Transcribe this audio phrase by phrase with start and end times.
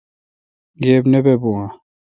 [0.81, 1.67] گیب نہ بہ بو اؘ۔